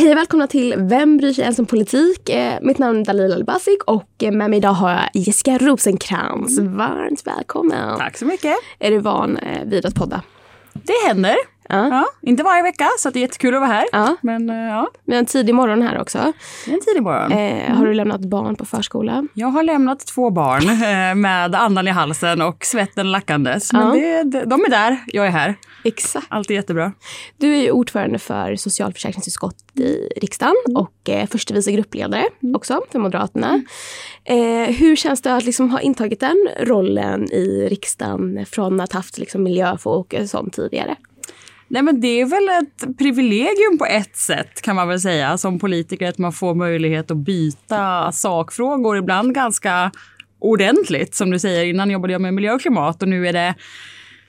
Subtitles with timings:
[0.00, 2.28] Hej och välkomna till Vem bryr sig ens om politik?
[2.28, 6.58] Eh, mitt namn är Dalila Albasic och eh, med mig idag har jag Jessica Rosenkrantz.
[6.58, 7.98] Varmt välkommen.
[7.98, 8.56] Tack så mycket.
[8.78, 10.22] Är du van eh, vid att podda?
[10.72, 11.36] Det händer.
[11.70, 11.88] Ja.
[11.88, 13.84] Ja, inte varje vecka, så det är jättekul att vara här.
[13.92, 14.16] Ja.
[14.22, 16.32] Men eh, ja, Vi har en tidig morgon här också.
[16.64, 17.32] det är en tidig morgon.
[17.32, 19.26] Eh, har du lämnat barn på förskola?
[19.34, 23.72] Jag har lämnat två barn eh, med andan i halsen och svetten lackandes.
[23.72, 24.24] Men Ja.
[24.24, 25.54] det, de är där, jag är här.
[25.84, 26.26] Exakt.
[26.28, 26.92] Allt är jättebra.
[27.36, 32.24] Du är ju ordförande för socialförsäkringsutskottet i riksdagen och eh, förste vice gruppledare
[32.54, 33.62] också för Moderaterna.
[34.24, 38.98] Eh, hur känns det att liksom ha intagit den rollen i riksdagen från att ha
[38.98, 40.96] haft liksom, miljöfokus som tidigare?
[41.70, 45.58] Nej, men det är väl ett privilegium på ett sätt kan man väl säga som
[45.58, 49.90] politiker att man får möjlighet att byta sakfrågor ibland ganska
[50.38, 51.14] ordentligt.
[51.14, 53.54] Som du säger, innan jobbade jag med miljö och klimat och nu är det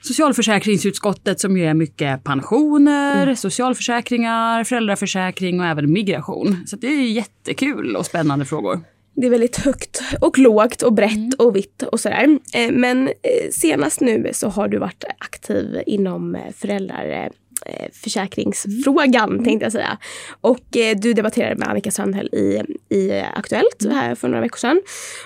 [0.02, 6.64] socialförsäkringsutskottet som ju är mycket pensioner, socialförsäkringar, föräldraförsäkring och även migration.
[6.66, 8.80] Så det är jättekul och spännande frågor.
[9.14, 12.40] Det är väldigt högt och lågt och brett och vitt och sådär.
[12.54, 13.14] Eh, Men eh,
[13.52, 19.98] senast nu så har du varit aktiv inom eh, föräldraförsäkringsfrågan tänkte jag säga.
[20.42, 22.62] Och eh, du debatterade med Annika Strandhäll i,
[22.96, 24.82] i Aktuellt här för några veckor sedan.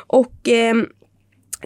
[0.08, 0.76] Och eh,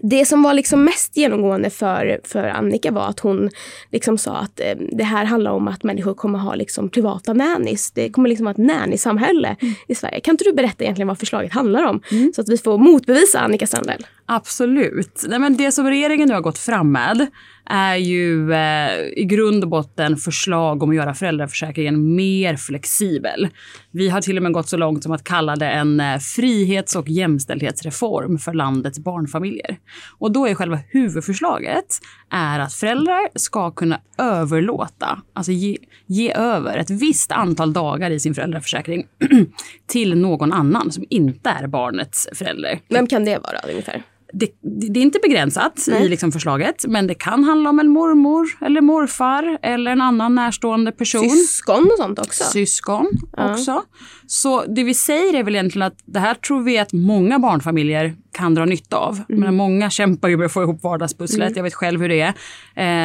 [0.02, 3.50] det som var liksom mest genomgående för, för Annika var att hon
[3.92, 7.92] liksom sa att eh, det här handlar om att människor kommer ha liksom privata nannies.
[7.92, 9.56] Det kommer liksom vara ett nannysamhälle
[9.88, 10.20] i Sverige.
[10.20, 12.02] Kan inte du berätta egentligen vad förslaget handlar om?
[12.36, 14.06] Så att vi får motbevisa Annika Strandhäll.
[14.26, 15.26] Absolut.
[15.28, 17.28] Nej, men det som regeringen nu har gått fram med
[17.70, 23.48] är ju eh, i grund och botten förslag om att göra föräldraförsäkringen mer flexibel.
[23.92, 26.96] Vi har till och med gått så långt som att kalla det en eh, frihets
[26.96, 29.78] och jämställdhetsreform för landets barnfamiljer.
[30.20, 36.78] Och då är själva huvudförslaget är att föräldrar ska kunna överlåta, alltså ge, ge över
[36.78, 39.06] ett visst antal dagar i sin föräldraförsäkring
[39.88, 42.80] till någon annan som inte är barnets förälder.
[42.88, 44.04] Vem kan det vara ungefär?
[44.34, 44.50] Det,
[44.92, 46.06] det är inte begränsat Nej.
[46.06, 50.36] i liksom förslaget, men det kan handla om en mormor eller morfar eller en annan
[50.36, 51.30] närstående person.
[51.30, 52.44] Syskon och sånt också?
[52.44, 53.08] Syskon
[53.38, 53.52] Ja.
[53.52, 53.84] också.
[54.28, 58.16] Så det vi säger är väl egentligen att det här tror vi att många barnfamiljer
[58.32, 59.20] kan dra nytta av.
[59.30, 59.42] Mm.
[59.42, 62.30] Men många kämpar ju med att få ihop vardagspusslet, jag vet själv hur det är.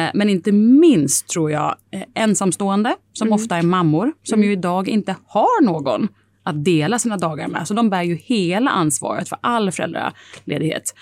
[0.05, 3.35] Eh, men inte minst tror jag eh, ensamstående, som Mm.
[3.35, 6.07] ofta är mammor, som ju idag inte har någon
[6.45, 7.67] att dela sina dagar med.
[7.67, 10.93] Så de bär ju hela ansvaret för all föräldraledighet.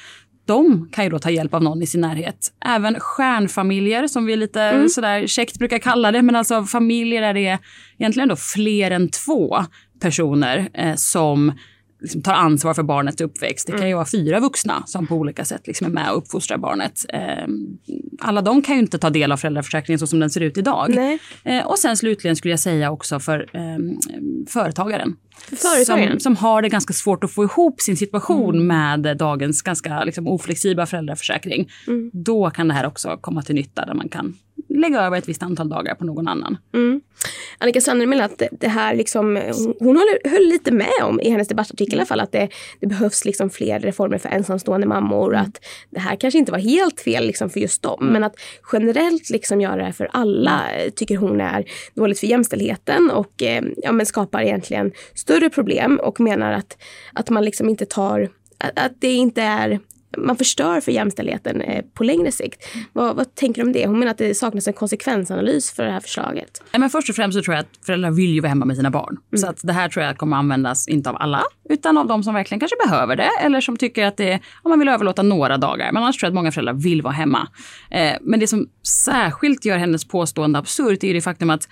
[0.46, 2.54] De kan ju då ta hjälp av någon i sin närhet.
[2.66, 6.22] Även stjärnfamiljer som vi lite sådär käckt brukar kalla det.
[6.22, 7.60] Men alltså familjer där det är
[7.98, 9.58] egentligen då fler än två
[10.02, 11.52] personer eh, som
[12.02, 13.68] liksom tar ansvar för barnets uppväxt.
[13.68, 16.58] Det kan ju vara fyra vuxna som på olika sätt liksom är med och uppfostrar
[16.58, 17.06] barnet.
[17.10, 17.48] Eh,
[18.24, 20.90] alla de kan ju inte ta del av föräldraförsäkringen så som den ser ut idag.
[21.44, 23.62] Eh, och sen slutligen skulle jag säga också för eh,
[24.48, 25.16] företagaren.
[25.50, 26.12] För företagaren?
[26.12, 30.28] Som, som har det ganska svårt att få ihop sin situation med dagens ganska liksom,
[30.28, 31.70] oflexibla föräldraförsäkring.
[32.14, 34.36] Då kan det här också komma till nytta där man kan
[34.70, 36.58] lägga över ett visst antal dagar på någon annan.
[36.74, 37.02] Mm.
[37.58, 41.30] Annika Strandhäll menar att det- här liksom, hon, hon håller, höll lite med om i
[41.30, 45.36] hennes debattartikel i alla fall att det, det behövs liksom fler reformer för ensamstående mammor.
[45.36, 45.60] Att
[45.90, 48.06] det här kanske inte var helt fel liksom för just dem.
[48.14, 48.36] Men att
[48.74, 53.64] generellt liksom göra det för alla eh, tycker hon är dåligt för jämställdheten och eh,
[53.78, 56.78] ja, men skapar egentligen större problem och menar att,
[57.14, 59.80] att man liksom inte tar, att det inte är
[60.18, 62.68] man förstör för jämställdheten eh, på längre sikt.
[62.94, 63.88] Vad, vad tänker du om det?
[63.88, 66.64] Hon menar att det saknas en konsekvensanalys för det här förslaget.
[66.72, 68.76] Nej, men först och främst så tror jag att föräldrar vill ju vara hemma med
[68.76, 69.18] sina barn.
[69.36, 72.34] Så att det här tror jag kommer användas, inte av alla, utan av de som
[72.34, 75.92] verkligen kanske behöver det eller som tycker att det, om man vill överlåta några dagar.
[75.92, 77.48] Men annars tror jag att många föräldrar vill vara hemma.
[77.92, 78.68] Eh, men det som
[79.06, 81.68] särskilt gör hennes påstående absurt är ju det faktum att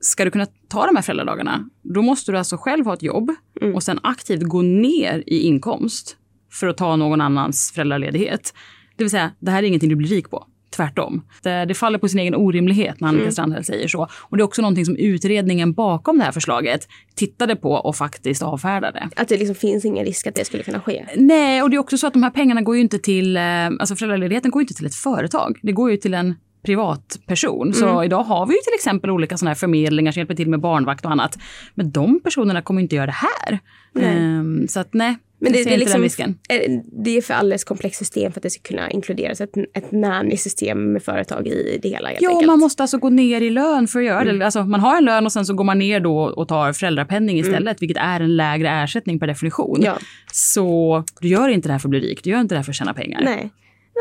[0.00, 3.34] ska du kunna ta de här föräldradagarna, då måste du alltså själv ha ett jobb
[3.74, 6.16] och sen aktivt gå ner i inkomst
[6.52, 8.54] för att ta någon annans föräldraledighet.
[8.96, 10.46] Det vill säga, det här är ingenting du blir rik på.
[10.76, 11.22] Tvärtom.
[11.42, 14.08] Det, det faller på sin egen orimlighet när Annika Strandhäll säger så.
[14.12, 18.42] Och det är också någonting som utredningen bakom det här förslaget tittade på och faktiskt
[18.42, 19.08] avfärdade.
[19.16, 21.06] Att det liksom finns ingen risk att det skulle kunna ske.
[21.16, 23.42] Nej, och det är också så att de här pengarna går ju inte till, eh,
[23.66, 25.58] alltså föräldraledigheten går ju inte till ett företag.
[25.62, 27.74] Det går ju till en privatperson.
[27.74, 30.60] Så idag har vi ju till exempel olika sådana här förmedlingar som hjälper till med
[30.60, 31.38] barnvakt och annat.
[31.74, 33.58] Men de personerna kommer inte göra det här.
[34.00, 36.04] Ehm, så att nej, Men det, det, är liksom,
[36.48, 39.92] eh, det är för alldeles komplext system för att det ska kunna inkluderas ett, ett
[39.92, 42.12] nanny-system med företag i det hela.
[42.20, 42.46] Ja, enkelt.
[42.46, 44.44] man måste alltså gå ner i lön för att göra det.
[44.44, 47.38] Alltså, man har en lön och sen så går man ner då och tar föräldrapenning
[47.38, 49.78] istället, vilket är en lägre ersättning per definition.
[49.82, 49.98] Ja.
[50.32, 52.64] Så du gör inte det här för att bli rik, du gör inte det här
[52.64, 53.20] för att tjäna pengar.
[53.24, 53.50] Nej.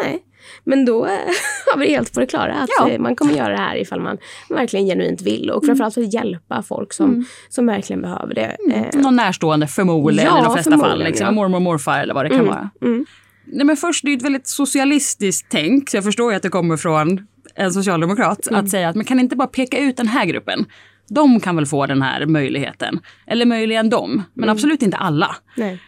[0.03, 0.23] Nej.
[0.63, 1.05] Men då
[1.71, 2.89] har vi det helt på det klara att Ja.
[2.89, 4.17] eh, man kommer göra det här ifall man
[4.49, 7.25] verkligen genuint vill och framförallt för att hjälpa folk som, Mm.
[7.49, 8.57] som verkligen behöver det.
[8.73, 11.03] Eh, Någon närstående förmodligen Ja, i de flesta fall.
[11.03, 11.25] Liksom.
[11.25, 11.31] ja.
[11.31, 12.69] Mormor och morfar eller vad det kan vara.
[12.81, 13.05] mm.
[13.51, 15.89] Nej, men först, det är ju ett väldigt socialistiskt tänk.
[15.89, 18.47] Så jag förstår ju att det kommer från en socialdemokrat.
[18.47, 18.63] Mm.
[18.65, 20.65] Att säga att man kan inte bara peka ut den här gruppen.
[21.09, 22.99] De kan väl få den här möjligheten.
[23.27, 24.53] Eller möjligen de, men Mm.
[24.53, 25.35] absolut inte alla.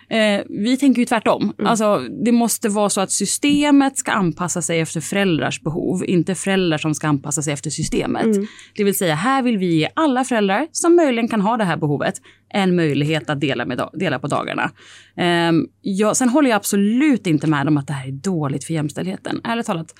[0.09, 1.53] Eh, vi tänker ju tvärtom.
[1.59, 1.69] Mm.
[1.69, 6.77] Alltså, det måste vara så att systemet ska anpassa sig efter föräldrars behov, inte föräldrar
[6.77, 8.25] som ska anpassa sig efter systemet.
[8.25, 8.47] Mm.
[8.75, 11.77] Det vill säga, här vill vi ge alla föräldrar som möjligen kan ha det här
[11.77, 12.15] behovet
[12.53, 14.71] en möjlighet att dela, med, dela på dagarna.
[15.17, 15.51] Eh,
[15.81, 19.41] ja, sen håller jag absolut inte med om att det här är dåligt för jämställdheten.
[19.43, 19.95] Ärligt talat,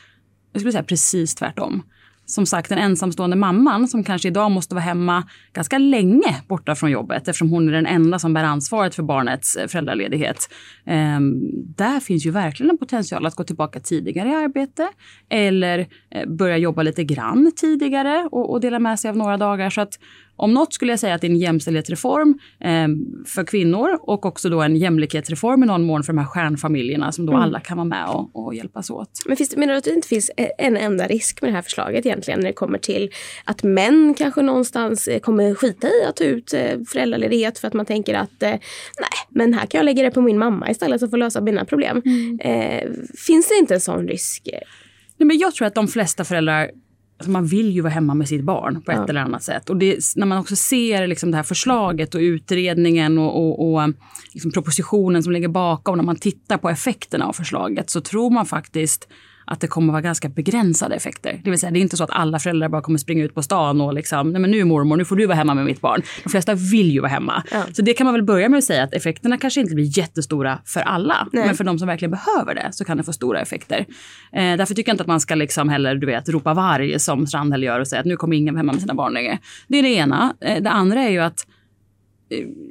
[0.53, 1.83] jag skulle säga precis tvärtom.
[2.31, 5.23] Som sagt, den ensamstående mamman som kanske idag måste vara hemma
[5.53, 9.55] ganska länge borta från jobbet eftersom hon är den enda som bär ansvaret för barnets
[9.55, 10.49] eh, föräldraledighet.
[10.85, 11.33] Ehm,
[11.75, 14.87] där finns ju verkligen en potential att gå tillbaka tidigare i arbete
[15.29, 19.69] eller eh, börja jobba lite grann tidigare och, och dela med sig av några dagar.
[19.69, 19.99] Så att
[20.35, 22.87] om något skulle jag säga att det är en jämställdhetsreform eh,
[23.25, 27.25] för kvinnor och också då en jämlikhetsreform i någon mån för de här stjärnfamiljerna som
[27.25, 29.09] då alla kan vara med och, och hjälpas åt.
[29.25, 31.61] Men finns, menar du att det inte finns e- en enda risk med det här
[31.61, 33.11] förslaget egentligen när det kommer till
[33.45, 37.73] att män kanske någonstans eh, kommer skita i att ta ut eh, föräldraledighet för att
[37.73, 38.59] man tänker att eh, nej,
[39.29, 42.01] men här kan jag lägga det på min mamma istället så får lösa mina problem.
[42.39, 42.89] Eh,
[43.27, 44.49] finns det inte en sån risk?
[45.17, 46.71] Nej, men jag tror att de flesta föräldrar
[47.21, 49.05] Alltså man vill ju vara hemma med sitt barn på ett Ja.
[49.09, 49.69] eller annat sätt.
[49.69, 53.93] Och det, när man också ser liksom det här förslaget och utredningen och, och, och
[54.33, 58.45] liksom propositionen som ligger bakom, när man tittar på effekterna av förslaget så tror man
[58.45, 59.07] faktiskt
[59.45, 61.41] att det kommer vara ganska begränsade effekter.
[61.43, 63.43] Det vill säga, det är inte så att alla föräldrar bara kommer springa ut på
[63.43, 66.01] stan och liksom, nej men nu mormor, nu får du vara hemma med mitt barn.
[66.23, 67.43] De flesta vill ju vara hemma.
[67.51, 67.63] Ja.
[67.73, 70.59] Så det kan man väl börja med att säga att effekterna kanske inte blir jättestora
[70.65, 71.27] för alla.
[71.31, 71.45] Nej.
[71.45, 73.85] Men för de som verkligen behöver det så kan det få stora effekter.
[74.31, 77.27] Eh, därför tycker jag inte att man ska liksom heller, du vet, ropa varg som
[77.27, 79.39] Strandhäll gör och säga att nu kommer ingen vara hemma med sina barn längre.
[79.67, 80.33] Det är det ena.
[80.41, 81.45] Eh, det andra är ju att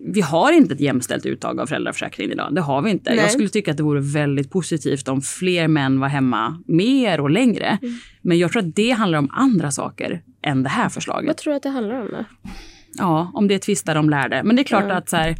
[0.06, 2.54] vi har inte ett jämställt uttag av föräldraförsäkringen idag.
[2.54, 3.10] Det har vi inte.
[3.10, 3.18] Nej.
[3.18, 7.30] Jag skulle tycka att det vore väldigt positivt om fler män var hemma mer och
[7.30, 7.78] längre.
[7.82, 7.94] Mm.
[8.22, 11.26] Men jag tror att det handlar om andra saker än det här förslaget.
[11.26, 12.24] Vad tror du att det handlar om då?
[12.92, 14.42] Ja, om det tvistar de lärde.
[14.44, 14.94] Men det är klart Ja.
[14.94, 15.36] att så här,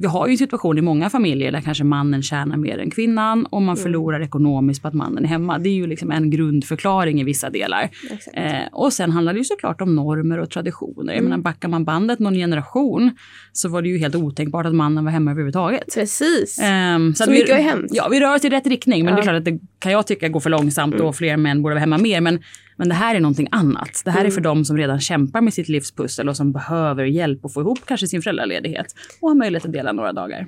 [0.00, 3.46] vi har ju en situation i många familjer där kanske mannen tjänar mer än kvinnan
[3.46, 5.58] och man förlorar ekonomiskt på att mannen är hemma.
[5.58, 7.90] Det är ju liksom en grundförklaring i vissa delar.
[8.34, 11.14] Eh, och sen handlar det ju såklart om normer och traditioner.
[11.14, 13.10] Jag menar, backar man bandet någon generation
[13.52, 15.94] så var det ju helt otänkbart att mannen var hemma överhuvudtaget.
[15.94, 16.58] Precis.
[16.62, 17.86] Ehm, Så att mycket vi, har hänt.
[17.90, 19.04] Ja, vi rör oss i rätt riktning.
[19.04, 19.22] Men det är Ja.
[19.22, 21.98] klart att det kan jag tycka går för långsamt och fler män borde vara hemma
[21.98, 22.20] mer.
[22.20, 22.38] Men,
[22.82, 24.02] men det här är någonting annat.
[24.04, 27.44] Det här är för de som redan kämpar med sitt livspussel och som behöver hjälp
[27.44, 28.86] att få ihop kanske sin föräldraledighet
[29.20, 30.46] och har möjlighet att dela några dagar.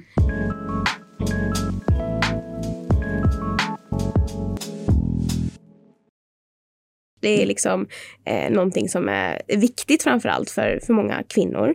[7.25, 7.87] Det är liksom
[8.27, 11.75] eh, någonting som är viktigt framförallt för, för många kvinnor.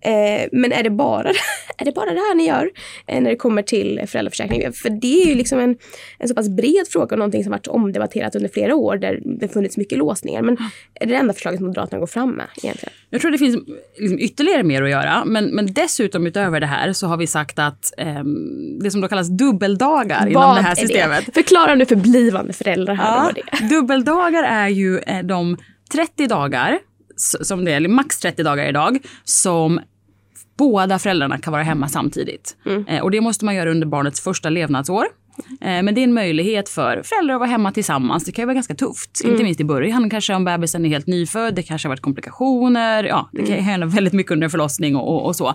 [0.00, 1.28] Eh, men är det, bara,
[1.78, 2.70] är det bara det här ni gör
[3.06, 4.72] eh, när det kommer till föräldraförsäkring?
[4.72, 5.76] För det är ju liksom en,
[6.18, 9.48] en så pass bred fråga och någonting som varit omdebatterat under flera år där det
[9.48, 10.42] funnits mycket låsningar.
[10.42, 10.56] Men
[10.94, 12.92] är det det enda förslaget Moderaterna går fram med egentligen?
[13.10, 13.56] Jag tror det finns
[13.98, 15.24] liksom ytterligare mer att göra.
[15.24, 19.08] Men, men dessutom utöver det här så har vi sagt att ehm, det som då
[19.08, 21.34] kallas dubbeldagar inom Vad det här är systemet.
[21.34, 23.68] Förklara nu för blivande föräldrar här Ja, vad det är.
[23.68, 25.56] dubbeldagar är ju eh, de
[25.92, 26.78] 30 dagar,
[27.16, 29.80] som det är, eller max 30 dagar idag, som
[30.58, 32.56] båda föräldrarna kan vara hemma samtidigt.
[32.88, 35.04] Eh, och det måste man göra under barnets första levnadsår.
[35.60, 38.24] Eh, men det är en möjlighet för föräldrar att vara hemma tillsammans.
[38.24, 40.10] Det kan ju vara ganska tufft, inte minst i början.
[40.10, 43.04] Kanske om bebisen är helt nyfödd, det kanske har varit komplikationer.
[43.04, 45.48] Ja, det kan ju hända väldigt mycket under förlossning och, och, och så.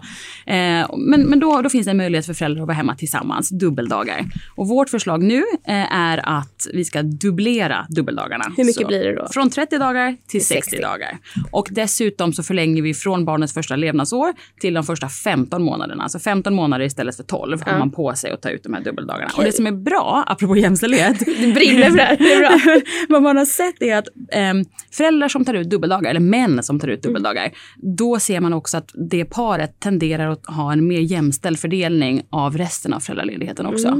[0.45, 3.49] Eh, men men då, då finns det en möjlighet för föräldrar att vara hemma tillsammans,
[3.49, 4.25] dubbeldagar.
[4.55, 8.43] Och vårt förslag nu eh, är att vi ska dubblera dubbeldagarna.
[8.57, 9.27] Hur mycket Så blir det då?
[9.31, 10.81] Från 30 dagar till 60, 60.
[10.81, 11.17] dagar.
[11.51, 16.03] Och dessutom så förlänger vi från barnets första levnadsår till de första 15 månaderna.
[16.03, 18.81] Alltså 15 månader istället för 12 har man på sig att ta ut de här
[18.81, 19.31] dubbeldagarna.
[19.37, 22.81] Och det som är bra, apropå jämställdhet, Du brinner för det här, det är bra.
[23.09, 26.79] vad man har sett är att ehm, föräldrar som tar ut dubbeldagar, eller män som
[26.79, 27.51] tar ut dubbeldagar,
[27.97, 32.57] då ser man också att det paret tenderar att ha en mer jämställd fördelning av
[32.57, 33.95] resten av föräldraledigheten också.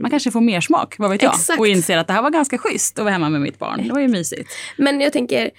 [0.00, 1.60] Man kanske får mer smak, vad vet jag, Exakt.
[1.60, 3.80] och inser att det här var ganska schysst att vara hemma med mitt barn.
[3.82, 4.50] Det var ju mysigt.
[4.76, 5.50] Men jag tänker,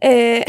[0.00, 0.44] eh, eh,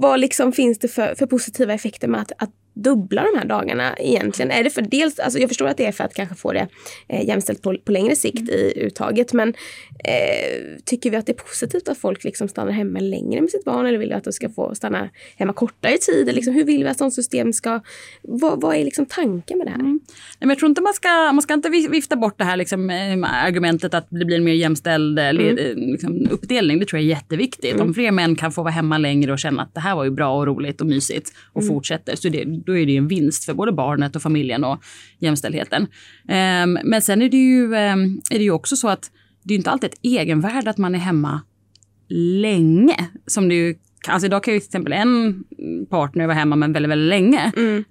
[0.00, 3.96] vad liksom finns det för, för positiva effekter med att, att dubbla de här dagarna
[3.98, 4.50] egentligen?
[4.50, 6.68] Är det för dels, alltså jag förstår att det är för att kanske få det
[7.08, 9.48] eh, jämställt på, på längre sikt i uttaget men
[10.04, 13.64] eh, tycker vi att det är positivt att folk liksom stannar hemma längre med sitt
[13.64, 16.34] barn eller vill vi att de ska få stanna hemma kortare tid?
[16.34, 17.80] Liksom, hur vill vi att sånt system ska...
[18.22, 19.80] Vad, vad är liksom tanken med det här?
[19.80, 20.00] Mm.
[20.02, 22.90] Nej, men jag tror inte man ska, man ska inte vifta bort det här liksom,
[23.44, 25.56] argumentet att det blir en mer jämställd eh, mm.
[25.76, 26.78] liksom, uppdelning.
[26.78, 27.74] Det tror jag är jätteviktigt.
[27.74, 27.86] Mm.
[27.86, 30.10] Om fler män kan få vara hemma längre och känna att det här var ju
[30.10, 31.74] bra och roligt och mysigt och mm.
[31.74, 34.82] fortsätter så det, då är det en vinst för både barnet och familjen och
[35.18, 35.86] jämställdheten.
[36.28, 39.10] Ehm, men sen är det, ju, ehm, är det ju också så att
[39.42, 41.40] det är inte alltid ett egenvärde att man är hemma
[42.40, 43.74] länge som det ju
[44.08, 45.44] Alltså idag kan ju till exempel en
[45.90, 47.52] partner vara hemma men väldigt, väldigt länge.
[47.56, 47.84] Mm.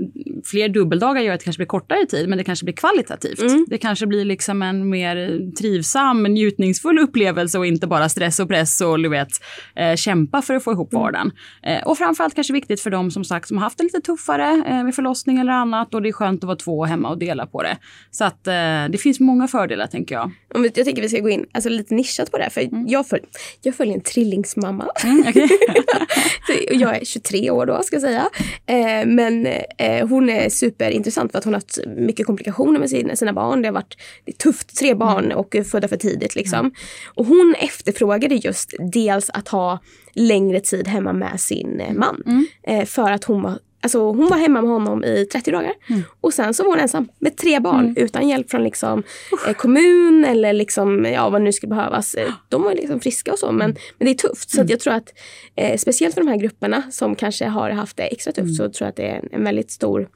[0.45, 3.41] Fler dubbeldagar gör att det kanske blir kortare tid men det kanske blir kvalitativt.
[3.41, 3.65] Mm.
[3.69, 8.81] Det kanske blir liksom en mer trivsam, njutningsfull upplevelse och inte bara stress och press
[8.81, 9.29] och du vet,
[9.75, 11.03] eh, kämpa för att få ihop mm.
[11.03, 11.31] vardagen.
[11.63, 11.77] Mm.
[11.77, 14.63] Eh, och framförallt kanske viktigt för dem som sagt som har haft det lite tuffare
[14.67, 17.47] eh, med förlossning eller annat och det är skönt att vara två hemma och dela
[17.47, 17.77] på det.
[18.11, 18.53] Så att eh,
[18.89, 20.31] det finns många fördelar tänker jag.
[20.53, 22.87] Jag tänker vi ska gå in alltså, lite nischat på det för mm.
[22.87, 23.23] jag, följ,
[23.61, 24.87] jag följer en trillingsmamma.
[25.03, 25.47] Mm, okay.
[26.71, 28.29] jag är 23 år då ska jag säga.
[28.65, 33.15] Eh, men eh, hon är superintressant för att hon har haft mycket komplikationer med sina,
[33.15, 33.61] sina barn.
[33.61, 35.37] Det har varit det tufft, tre barn mm.
[35.37, 36.59] och födda för tidigt liksom.
[36.59, 36.71] Mm.
[37.05, 39.79] Och hon efterfrågade just dels att ha
[40.13, 42.23] längre tid hemma med sin eh, man.
[42.25, 42.47] Mm.
[42.63, 45.73] Eh, för att hon var Alltså hon var hemma med honom i 30 dagar.
[45.89, 46.01] Mm.
[46.21, 47.97] Och sen så var hon ensam med tre barn mm.
[47.97, 49.03] utan hjälp från liksom,
[49.47, 52.15] eh, kommun eller liksom, ja, vad nu skulle behövas.
[52.15, 53.77] Eh, de var liksom friska och så men, mm.
[53.97, 54.49] men det är tufft.
[54.49, 54.71] Så mm.
[54.71, 55.13] jag tror att
[55.55, 58.55] eh, speciellt för de här grupperna som kanske har haft det extra tufft mm.
[58.55, 60.09] så tror jag att det är en, en väldigt stor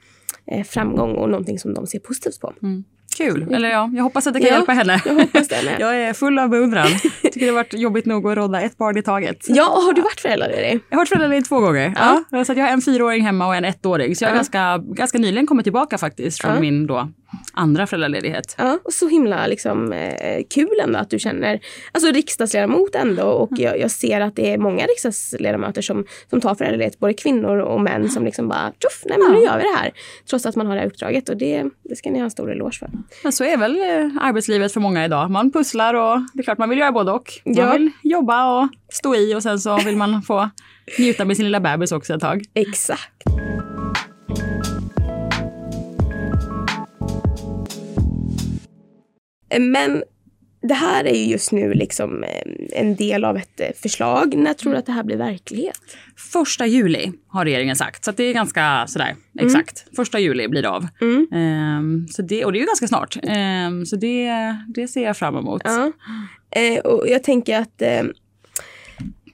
[0.51, 2.53] eh, framgång och någonting som de ser positivt på.
[2.63, 2.83] Mm.
[3.17, 3.53] Kul!
[3.53, 5.01] Eller ja, jag hoppas att det kan ja, hjälpa henne.
[5.05, 6.87] Jag, hoppas det jag är full av beundran.
[7.21, 9.45] Tycker det har varit jobbigt nog att rodda ett barn i taget.
[9.47, 10.79] Ja, har du varit föräldraledig?
[10.89, 11.93] Jag har varit föräldraledig två gånger.
[11.95, 12.23] Ja.
[12.29, 12.45] ja.
[12.45, 14.15] så jag har en fyraåring hemma och en ettåring.
[14.15, 14.37] Så jag har ja.
[14.37, 17.09] ganska, ganska nyligen kommit tillbaka faktiskt från min då
[17.53, 18.55] andra föräldraledighet.
[18.57, 21.59] Ja, och så himla liksom, eh, kul ändå att du känner,
[21.91, 23.63] alltså riksdagsledamot ändå och mm.
[23.63, 27.81] jag, jag, ser att det är många riksdagsledamöter som, som tar föräldraledighet, både kvinnor och
[27.81, 29.39] män som liksom bara tuff, nej men ja.
[29.39, 29.91] nu gör vi det här.
[30.29, 32.51] Trots att man har det här uppdraget och det, det ska ni ha en stor
[32.51, 32.89] eloge för.
[33.23, 35.31] Men så är väl eh, arbetslivet för många idag.
[35.31, 37.31] Man pusslar och det är klart man vill göra både och.
[37.45, 37.73] Man ja.
[37.73, 40.49] vill jobba och stå i och sen så vill man få
[40.99, 42.43] njuta med sin lilla bebis också ett tag.
[42.53, 43.23] Exakt.
[49.59, 50.03] Men
[50.67, 52.29] det här är ju just nu liksom eh,
[52.71, 54.35] en del av ett eh, förslag.
[54.37, 55.79] När tror du att det här blir verklighet?
[56.17, 59.45] Första juli har regeringen sagt, så det är ganska sådär mm.
[59.45, 59.85] exakt.
[59.95, 60.87] Första juli blir det av.
[61.01, 61.27] Mm.
[61.31, 63.17] Um, så det, och det är ju ganska snart.
[63.67, 65.61] Um, så det, det ser jag fram emot.
[65.65, 65.91] Ja.
[66.57, 68.11] Uh, och jag tänker att uh,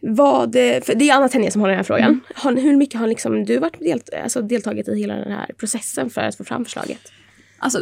[0.02, 2.06] vad, för det är Anna Tenje som har den här frågan.
[2.06, 2.22] Mm.
[2.36, 6.10] Har, hur mycket har liksom du varit delt, alltså deltagit i hela den här processen
[6.10, 7.12] för att få fram förslaget?
[7.60, 7.80] Alltså,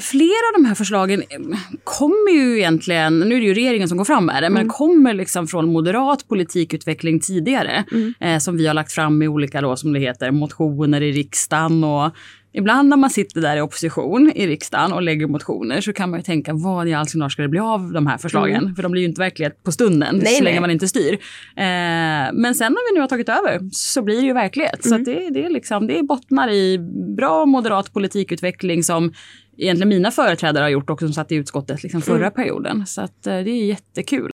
[0.00, 1.38] flera av de här förslagen eh,
[1.84, 4.52] kommer ju egentligen, nu är det ju regeringen som går fram med det, mm.
[4.52, 7.84] men kommer liksom från moderat politikutveckling tidigare.
[7.92, 8.14] Mm.
[8.20, 11.84] Eh, som vi har lagt fram i olika, då, som det heter, motioner i riksdagen
[11.84, 12.10] och
[12.52, 16.20] Ibland när man sitter där i opposition i riksdagen och lägger motioner så kan man
[16.20, 18.62] ju tänka vad i all sin dar ska det bli av de här förslagen?
[18.62, 18.74] Mm.
[18.74, 20.60] För de blir ju inte verklighet på stunden nej, så länge nej.
[20.60, 21.12] man inte styr.
[21.12, 24.86] Eh, men sen när vi nu har tagit över så blir det ju verklighet.
[24.86, 25.04] Mm.
[25.04, 26.78] Så det, det, är liksom, det bottnar i
[27.16, 29.12] bra moderat politikutveckling som
[29.58, 32.32] egentligen mina företrädare har gjort också som satt i utskottet liksom förra mm.
[32.32, 32.86] perioden.
[32.86, 34.30] Så att, eh, det är jättekul.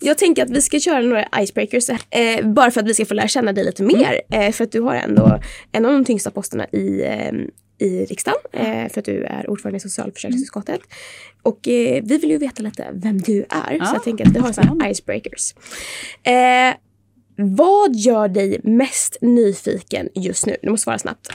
[0.00, 3.14] Jag tänker att vi ska köra några icebreakers eh, bara för att vi ska få
[3.14, 4.20] lära känna dig lite mer.
[4.28, 4.48] Mm.
[4.48, 5.40] Eh, för att du har ändå
[5.72, 7.32] en av de tyngsta posterna i, eh,
[7.78, 8.40] i riksdagen.
[8.52, 10.74] Eh, för att du är ordförande i socialförsäkringsutskottet.
[10.74, 10.88] Mm.
[11.42, 13.76] Och eh, vi vill ju veta lite vem du är.
[13.78, 15.54] Ja, så jag tänker att vi har sådana icebreakers.
[16.22, 16.74] Eh,
[17.36, 20.56] vad gör dig mest nyfiken just nu?
[20.62, 21.28] Du måste svara snabbt.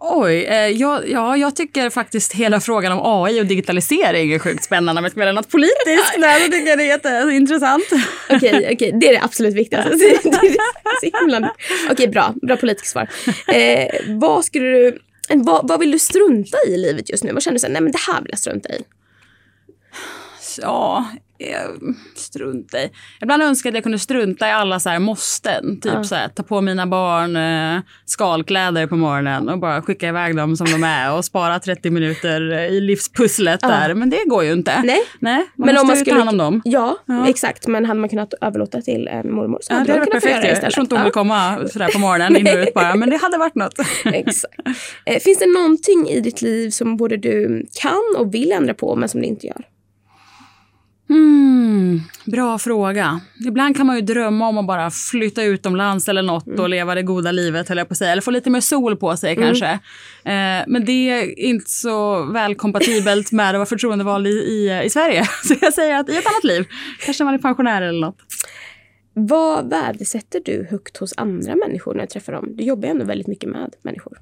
[0.00, 4.64] Oj, eh, ja, ja, jag tycker faktiskt hela frågan om AI och digitalisering är sjukt
[4.64, 5.02] spännande.
[5.02, 7.84] Men spelar något politiskt där så tycker jag det är jätteintressant.
[8.30, 9.90] Okej, okay, okay, det är det absolut viktigaste.
[10.24, 11.16] Okej,
[11.90, 12.34] okay, bra.
[12.42, 13.08] Bra politiskt svar.
[13.46, 14.98] Eh, vad, skulle du,
[15.34, 17.32] vad, vad vill du strunta i i livet just nu?
[17.32, 18.82] Vad känner du så här, nej men det här vill jag strunta i?
[20.60, 21.06] Ja,
[22.14, 22.90] strunta i.
[23.22, 25.80] Ibland önskar jag att jag kunde strunta i alla så här måsten.
[25.80, 26.04] Typ ja.
[26.04, 30.56] så här, ta på mina barn eh, skalkläder på morgonen och bara skicka iväg dem
[30.56, 33.68] som de är och spara 30 minuter i livspusslet ja.
[33.68, 33.94] där.
[33.94, 34.82] Men det går ju inte.
[34.82, 35.00] Nej.
[35.18, 36.16] Nej man men måste om man skulle...
[36.16, 36.62] ta hand om dem.
[36.64, 37.66] Ja, ja, exakt.
[37.66, 40.62] Men hade man kunnat överlåta till en mormor så hade ja, det hade varit perfekt.
[40.62, 42.94] Jag tror inte hon vill komma sådär på morgonen in och ut bara.
[42.94, 43.74] Men det hade varit något.
[44.04, 44.60] exakt.
[45.06, 48.96] Eh, finns det någonting i ditt liv som både du kan och vill ändra på
[48.96, 49.64] men som du inte gör?
[51.08, 53.20] Hmm, bra fråga.
[53.46, 56.60] Ibland kan man ju drömma om att bara flytta utomlands eller något mm.
[56.60, 58.12] och leva det goda livet, höll jag på att säga.
[58.12, 59.44] Eller få lite mer sol på sig mm.
[59.44, 59.70] kanske.
[60.24, 64.90] Eh, men det är inte så väl kompatibelt med att vara förtroendevald i, i, i
[64.90, 65.24] Sverige.
[65.44, 66.66] Så jag säger att i ett annat liv,
[67.00, 68.18] kanske man är pensionär eller något.
[69.14, 72.56] Vad värdesätter du högt hos andra människor när du träffar dem?
[72.56, 74.18] Du jobbar ju ändå väldigt mycket med människor.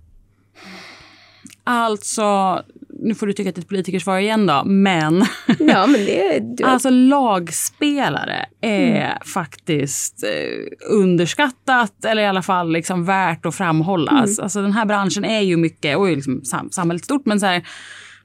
[1.64, 2.62] Alltså,
[2.98, 5.24] nu får du tycka att det är ett politikersvar igen då, men...
[5.58, 6.64] Ja, men det du...
[6.64, 9.18] Alltså lagspelare är mm.
[9.34, 14.38] faktiskt eh, underskattat eller i alla fall liksom värt att framhållas.
[14.38, 14.44] Mm.
[14.44, 17.66] Alltså den här branschen är ju mycket, och liksom sam samhället stort, men så här,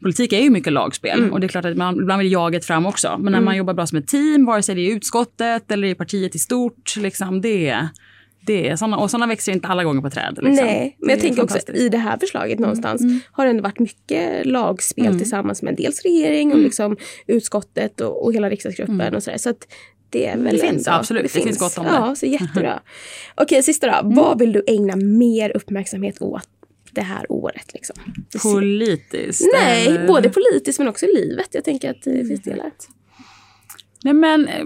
[0.02, 1.34] politik är ju mycket lagspel mm.
[1.34, 3.18] och det är klart att man ibland vill jaget fram också.
[3.18, 3.46] Men när mm.
[3.46, 6.36] man jobbar bra som ett team, vare sig det är i utskottet eller i partiet
[6.36, 7.90] i stort, liksom det
[8.46, 10.40] det är såna, och sådana växer inte alla gånger på träd.
[10.42, 10.66] Liksom.
[10.66, 12.62] Nej, men jag tänker också i det här förslaget mm.
[12.62, 13.20] någonstans mm.
[13.32, 15.20] har det ändå varit mycket lagspel mm.
[15.20, 16.66] tillsammans med dels regering och mm.
[16.66, 19.16] liksom utskottet och, och hela riksdagsgruppen mm.
[19.16, 19.38] och sådär.
[19.38, 19.68] Så att
[20.10, 21.92] det är väl det finns ändå, absolut, det, det finns, gott om det.
[21.92, 22.82] Ja, så jättebra.
[23.36, 23.94] Okej, sista då.
[23.94, 24.16] Mm.
[24.16, 26.50] Vad vill du ägna mer uppmärksamhet åt
[26.92, 27.74] det här året?
[27.74, 27.96] Liksom?
[28.44, 29.50] Politiskt?
[29.54, 30.08] Nej, eller?
[30.08, 31.48] både politiskt men också i livet.
[31.52, 32.72] Jag tänker att det finns delar.
[34.04, 34.66] Nej men eh,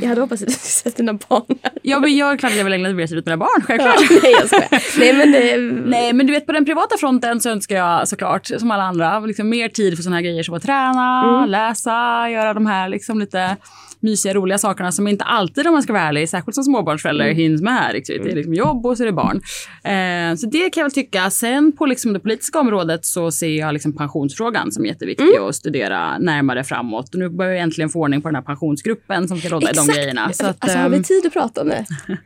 [0.00, 1.58] jag hade hoppats att du skulle sett dina barn.
[1.82, 3.96] Ja, men jag klart jag vill ägna mer tid åt mina barn, självklart.
[4.10, 4.98] Ja, nej, jag skojar.
[4.98, 5.56] Nej, men, det...
[5.90, 9.20] nej, men du vet på den privata fronten så önskar jag såklart, som alla andra,
[9.20, 11.50] liksom mer tid för såna här grejer som att träna, mm.
[11.50, 13.56] läsa, göra de här liksom lite
[14.02, 17.36] mysiga, roliga sakerna som inte alltid, om man ska vara ärlig, särskilt som småbarnsförälder, mm.
[17.36, 17.90] hinns med.
[17.92, 18.16] Liksom.
[18.22, 19.36] Det är liksom jobb och så är det barn.
[19.84, 21.30] Eh, så det kan jag väl tycka.
[21.30, 25.48] Sen på liksom det politiska området så ser jag liksom pensionsfrågan som jätteviktig mm.
[25.48, 27.14] att studera närmare framåt.
[27.14, 29.74] Och nu börjar jag äntligen få ordning på den här pensionsgruppen som ska råda i
[29.74, 30.32] de grejerna.
[30.32, 31.84] Så att, alltså, har vi ehm, tid att prata om det?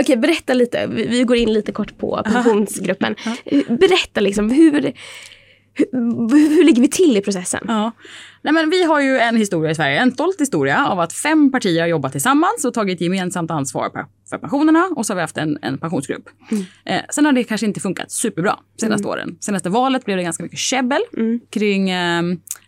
[0.00, 0.86] Okej, berätta lite.
[0.86, 3.14] Vi, vi går in lite kort på pensionsgruppen.
[3.68, 4.92] Berätta liksom hur
[5.76, 7.64] hur, hur ligger vi till i processen?
[7.68, 7.92] Ja.
[8.42, 11.52] Nej, men vi har ju en historia i Sverige, en stolt historia av att fem
[11.52, 13.90] partier har jobbat tillsammans och tagit gemensamt ansvar
[14.30, 16.28] för pensionerna och så har vi haft en, en pensionsgrupp.
[16.50, 16.64] Mm.
[16.84, 19.10] Eh, sen har det kanske inte funkat superbra senaste mm.
[19.10, 19.36] åren.
[19.40, 21.40] Senaste valet blev det ganska mycket käbbel mm.
[21.50, 22.22] kring eh,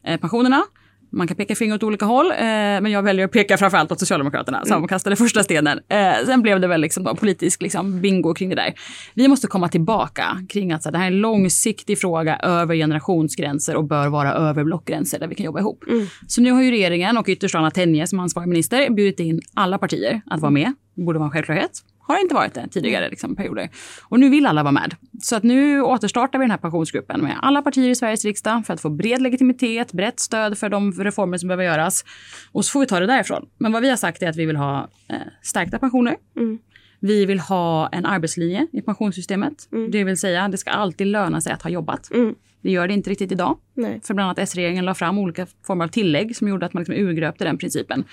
[0.04, 0.64] eh pensionerna.
[1.10, 4.00] Man kan peka finger åt olika håll, eh, men jag väljer att peka framförallt åt
[4.00, 4.88] Socialdemokraterna som mm.
[4.88, 5.80] kastade första stenen.
[5.88, 8.74] Eh, sen blev det väl liksom då politisk liksom bingo kring det där.
[9.14, 13.76] Vi måste komma tillbaka kring att så, det här är en långsiktig fråga över generationsgränser
[13.76, 15.84] och bör vara över blockgränser där vi kan jobba ihop.
[15.88, 16.06] Mm.
[16.26, 19.78] Så nu har ju regeringen och ytterst Anna Tenje som ansvarig minister bjudit in alla
[19.78, 20.72] partier att vara med.
[20.94, 21.82] Det borde vara en självklarhet.
[22.08, 23.68] Har inte varit det tidigare liksom, perioder.
[24.02, 24.94] Och nu vill alla vara med.
[25.22, 28.74] Så att nu återstartar vi den här pensionsgruppen med alla partier i Sveriges riksdag för
[28.74, 32.04] att få bred legitimitet, brett stöd för de reformer som behöver göras.
[32.52, 33.48] Och så får vi ta det därifrån.
[33.58, 36.16] Men vad vi har sagt är att vi vill ha eh, stärkta pensioner.
[36.36, 36.58] Mm.
[37.00, 39.68] Vi vill ha en arbetslinje i pensionssystemet.
[39.72, 39.90] Mm.
[39.90, 42.10] Det vill säga, det ska alltid löna sig att ha jobbat.
[42.10, 42.34] Mm.
[42.62, 43.58] Det gör det inte riktigt idag.
[43.74, 44.00] Nej.
[44.04, 46.94] För bland annat S-regeringen la fram olika former av tillägg som gjorde att man liksom
[46.94, 48.04] urgröpte den principen.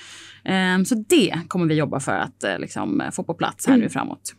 [0.76, 3.84] Um, så det kommer vi jobba för att uh, liksom, få på plats här mm.
[3.84, 4.36] nu framåt.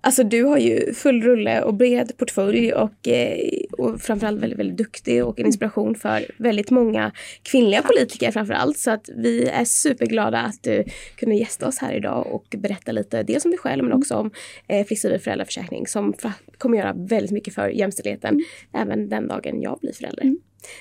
[0.00, 3.38] Alltså du har ju full rulle och bred portfölj och, eh,
[3.78, 8.78] och framförallt väldigt, väldigt duktig och en inspiration för väldigt många kvinnliga politiker framförallt.
[8.78, 10.84] Så att vi är superglada att du
[11.16, 14.30] kunde gästa oss här idag och berätta lite dels om dig själv men också om
[14.68, 16.14] eh, flexibel föräldraförsäkring som
[16.58, 18.44] kommer göra väldigt mycket för jämställdheten mm.
[18.88, 20.22] även den dagen jag blir förälder.
[20.22, 20.38] Mm.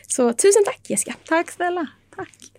[0.08, 1.16] Så tusen tack Jessica!
[1.28, 1.88] Tack snälla!
[2.16, 2.57] Tack!